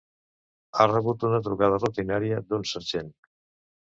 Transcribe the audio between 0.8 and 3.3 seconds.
rebut una trucada rutinària d'un sergent.